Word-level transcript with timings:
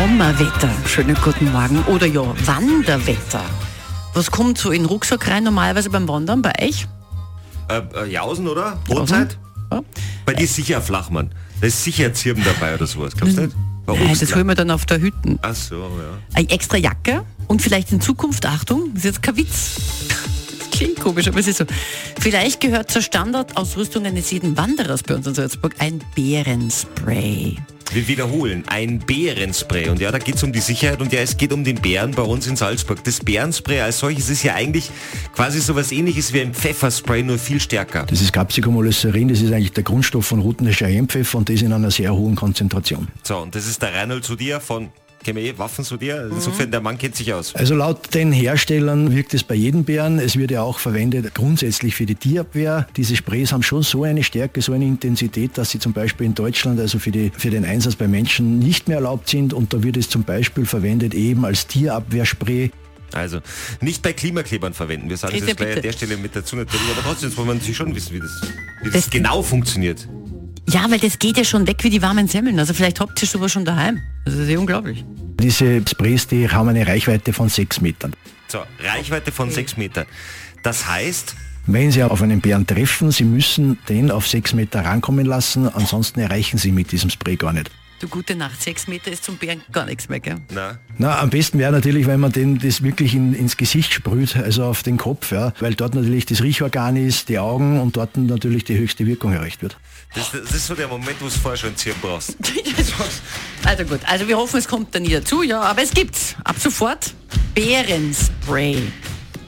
Sommerwetter. 0.00 0.70
Schönen 0.86 1.14
guten 1.22 1.52
Morgen. 1.52 1.84
Oder 1.84 2.06
ja, 2.06 2.22
Wanderwetter. 2.46 3.44
Was 4.14 4.30
kommt 4.30 4.56
so 4.56 4.70
in 4.70 4.84
den 4.84 4.86
Rucksack 4.86 5.28
rein 5.28 5.44
normalerweise 5.44 5.90
beim 5.90 6.08
Wandern 6.08 6.40
bei 6.40 6.52
euch? 6.58 6.86
Äh, 7.68 7.82
äh, 7.94 8.10
Jausen, 8.10 8.48
oder? 8.48 8.78
Brotzeit? 8.86 9.36
Ja. 9.70 9.82
Bei 10.24 10.32
dir 10.32 10.44
ist 10.44 10.54
sicher 10.54 10.76
ein 10.76 10.82
Flachmann. 10.82 11.30
Da 11.60 11.66
ist 11.66 11.84
sicher 11.84 12.06
ein 12.06 12.14
Zirben 12.14 12.42
dabei 12.42 12.74
oder 12.76 12.86
sowas. 12.86 13.14
Glaubst 13.14 13.36
du 13.36 13.42
nicht? 13.42 13.56
Nein, 13.86 14.16
das 14.18 14.34
holen 14.34 14.46
wir 14.46 14.54
dann 14.54 14.70
auf 14.70 14.86
der 14.86 15.02
Hütten. 15.02 15.38
Ach 15.42 15.54
so, 15.54 15.76
ja. 15.76 16.18
Eine 16.32 16.48
extra 16.48 16.78
Jacke 16.78 17.22
und 17.46 17.60
vielleicht 17.60 17.92
in 17.92 18.00
Zukunft, 18.00 18.46
Achtung, 18.46 18.94
das 18.94 19.00
ist 19.00 19.04
jetzt 19.04 19.22
kein 19.22 19.36
Witz. 19.36 19.76
Das 20.08 20.70
klingt 20.70 20.98
komisch, 20.98 21.28
aber 21.28 21.40
es 21.40 21.46
ist 21.46 21.58
so. 21.58 21.66
Vielleicht 22.18 22.62
gehört 22.62 22.90
zur 22.90 23.02
Standardausrüstung 23.02 24.06
eines 24.06 24.30
jeden 24.30 24.56
Wanderers 24.56 25.02
bei 25.02 25.14
uns 25.14 25.26
in 25.26 25.34
Salzburg 25.34 25.74
ein 25.78 26.00
Bärenspray. 26.14 27.58
Wir 27.92 28.06
wiederholen, 28.06 28.62
ein 28.68 29.00
Bärenspray. 29.00 29.88
Und 29.88 30.00
ja, 30.00 30.12
da 30.12 30.18
geht 30.18 30.36
es 30.36 30.44
um 30.44 30.52
die 30.52 30.60
Sicherheit 30.60 31.00
und 31.00 31.12
ja, 31.12 31.20
es 31.20 31.36
geht 31.36 31.52
um 31.52 31.64
den 31.64 31.74
Bären 31.80 32.12
bei 32.12 32.22
uns 32.22 32.46
in 32.46 32.54
Salzburg. 32.54 33.02
Das 33.02 33.18
Bärenspray 33.18 33.80
als 33.80 33.98
solches 33.98 34.30
ist 34.30 34.44
ja 34.44 34.54
eigentlich 34.54 34.92
quasi 35.34 35.60
so 35.60 35.74
was 35.74 35.90
ähnliches 35.90 36.32
wie 36.32 36.40
ein 36.40 36.54
Pfefferspray, 36.54 37.24
nur 37.24 37.36
viel 37.36 37.60
stärker. 37.60 38.06
Das 38.06 38.20
ist 38.20 38.32
Capsicum-Molesserin, 38.32 39.26
das 39.26 39.40
ist 39.40 39.52
eigentlich 39.52 39.72
der 39.72 39.82
Grundstoff 39.82 40.24
von 40.24 40.38
roten 40.38 40.70
Cheyennepfeffer 40.70 41.38
und 41.38 41.48
das 41.48 41.62
in 41.62 41.72
einer 41.72 41.90
sehr 41.90 42.14
hohen 42.14 42.36
Konzentration. 42.36 43.08
So, 43.24 43.38
und 43.38 43.56
das 43.56 43.66
ist 43.66 43.82
der 43.82 43.92
Reinhold 43.92 44.24
zu 44.24 44.36
dir 44.36 44.60
von 44.60 44.90
Kennen 45.22 45.36
wir 45.36 45.44
eh 45.44 45.58
Waffen 45.58 45.84
zu 45.84 45.98
dir? 45.98 46.30
Insofern, 46.32 46.70
der 46.70 46.80
Mann 46.80 46.96
kennt 46.96 47.14
sich 47.14 47.32
aus. 47.34 47.54
Also 47.54 47.74
laut 47.74 48.14
den 48.14 48.32
Herstellern 48.32 49.14
wirkt 49.14 49.34
es 49.34 49.44
bei 49.44 49.54
jedem 49.54 49.84
Bären. 49.84 50.18
Es 50.18 50.36
wird 50.38 50.50
ja 50.50 50.62
auch 50.62 50.78
verwendet 50.78 51.34
grundsätzlich 51.34 51.94
für 51.94 52.06
die 52.06 52.14
Tierabwehr. 52.14 52.86
Diese 52.96 53.14
Sprays 53.16 53.52
haben 53.52 53.62
schon 53.62 53.82
so 53.82 54.04
eine 54.04 54.24
Stärke, 54.24 54.62
so 54.62 54.72
eine 54.72 54.86
Intensität, 54.86 55.58
dass 55.58 55.70
sie 55.70 55.78
zum 55.78 55.92
Beispiel 55.92 56.24
in 56.26 56.34
Deutschland 56.34 56.80
also 56.80 56.98
für, 56.98 57.10
die, 57.10 57.30
für 57.36 57.50
den 57.50 57.66
Einsatz 57.66 57.96
bei 57.96 58.08
Menschen 58.08 58.60
nicht 58.60 58.88
mehr 58.88 58.96
erlaubt 58.96 59.28
sind. 59.28 59.52
Und 59.52 59.74
da 59.74 59.82
wird 59.82 59.98
es 59.98 60.08
zum 60.08 60.24
Beispiel 60.24 60.64
verwendet 60.64 61.12
eben 61.12 61.44
als 61.44 61.66
Tierabwehrspray. 61.66 62.70
Also, 63.12 63.40
nicht 63.80 64.02
bei 64.02 64.12
Klimaklebern 64.12 64.72
verwenden. 64.72 65.10
Wir 65.10 65.16
sagen 65.16 65.32
Christian, 65.32 65.56
das 65.56 65.66
gleich 65.66 65.76
an 65.76 65.82
der 65.82 65.92
Stelle 65.92 66.16
mit 66.16 66.34
dazu 66.36 66.56
natürlich, 66.56 66.86
aber 66.96 67.02
trotzdem 67.02 67.36
wollen 67.36 67.48
wir 67.48 67.54
natürlich 67.54 67.76
schon 67.76 67.94
wissen, 67.94 68.14
wie 68.14 68.20
das, 68.20 68.30
wie 68.82 68.90
das, 68.90 68.92
Das- 69.04 69.10
genau 69.10 69.42
funktioniert. 69.42 70.08
Ja, 70.70 70.90
weil 70.90 70.98
das 70.98 71.18
geht 71.18 71.36
ja 71.36 71.44
schon 71.44 71.66
weg 71.66 71.82
wie 71.82 71.90
die 71.90 72.00
warmen 72.00 72.28
Semmeln. 72.28 72.58
Also 72.58 72.74
vielleicht 72.74 73.00
habt 73.00 73.20
ihr 73.20 73.28
sowas 73.28 73.52
schon 73.52 73.64
daheim. 73.64 74.00
Das 74.24 74.34
ist 74.34 74.48
ja 74.48 74.58
unglaublich. 74.58 75.04
Diese 75.40 75.82
Sprays, 75.88 76.26
die 76.28 76.48
haben 76.48 76.68
eine 76.68 76.86
Reichweite 76.86 77.32
von 77.32 77.48
sechs 77.48 77.80
Metern. 77.80 78.14
So, 78.50 78.58
Reichweite 78.82 79.30
von 79.30 79.50
6 79.50 79.76
Metern. 79.76 80.06
Das 80.64 80.88
heißt, 80.88 81.36
Wenn 81.66 81.92
Sie 81.92 82.02
auf 82.02 82.20
einen 82.20 82.40
Bären 82.40 82.66
treffen, 82.66 83.12
Sie 83.12 83.22
müssen 83.22 83.78
den 83.88 84.10
auf 84.10 84.26
sechs 84.26 84.52
Meter 84.54 84.84
rankommen 84.84 85.24
lassen, 85.24 85.68
ansonsten 85.68 86.18
erreichen 86.18 86.58
Sie 86.58 86.72
mit 86.72 86.90
diesem 86.90 87.10
Spray 87.10 87.36
gar 87.36 87.52
nicht. 87.52 87.70
Du 88.00 88.08
gute 88.08 88.34
Nacht, 88.34 88.62
sechs 88.62 88.86
Meter 88.88 89.12
ist 89.12 89.24
zum 89.24 89.36
Bären 89.36 89.60
gar 89.72 89.84
nichts 89.84 90.08
mehr, 90.08 90.20
gell? 90.20 90.36
na, 90.50 90.78
Na, 90.96 91.18
am 91.18 91.28
besten 91.28 91.58
wäre 91.58 91.70
natürlich, 91.70 92.06
wenn 92.06 92.18
man 92.18 92.32
den 92.32 92.58
das 92.58 92.82
wirklich 92.82 93.14
in, 93.14 93.34
ins 93.34 93.58
Gesicht 93.58 93.92
sprüht, 93.92 94.36
also 94.36 94.64
auf 94.64 94.82
den 94.82 94.96
Kopf, 94.96 95.32
ja, 95.32 95.52
weil 95.60 95.74
dort 95.74 95.94
natürlich 95.94 96.24
das 96.24 96.42
Riechorgan 96.42 96.96
ist, 96.96 97.28
die 97.28 97.38
Augen 97.38 97.78
und 97.78 97.98
dort 97.98 98.16
natürlich 98.16 98.64
die 98.64 98.78
höchste 98.78 99.06
Wirkung 99.06 99.34
erreicht 99.34 99.60
wird. 99.60 99.76
das, 100.14 100.32
das 100.32 100.50
ist 100.50 100.66
so 100.66 100.74
der 100.74 100.88
Moment, 100.88 101.20
wo 101.20 101.26
du 101.26 101.30
vorher 101.30 101.58
schon 101.58 101.76
Zirn 101.76 101.96
brauchst. 102.00 102.36
Also 103.62 103.84
gut, 103.84 104.00
also 104.06 104.26
wir 104.26 104.38
hoffen, 104.38 104.56
es 104.56 104.66
kommt 104.66 104.94
dann 104.94 105.02
nie 105.02 105.12
dazu, 105.12 105.42
ja, 105.42 105.60
aber 105.60 105.82
es 105.82 105.90
gibt's. 105.90 106.34
Ab 106.44 106.56
sofort 106.58 107.12
Bärenspray. 107.54 108.82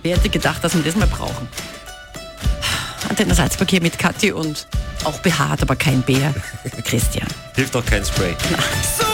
Wer 0.02 0.16
hätte 0.16 0.28
gedacht, 0.28 0.62
dass 0.62 0.74
wir 0.74 0.82
das 0.82 0.94
mal 0.96 1.06
brauchen? 1.06 1.48
Antenne 3.08 3.34
Salzburg 3.34 3.70
hier 3.70 3.80
mit 3.80 3.98
Kathi 3.98 4.32
und 4.32 4.68
auch 5.04 5.18
behaart, 5.20 5.62
aber 5.62 5.76
kein 5.76 6.02
Bär. 6.02 6.34
Christian. 6.84 7.26
Hilft 7.54 7.76
auch 7.76 7.84
kein 7.84 8.04
Spray. 8.04 8.34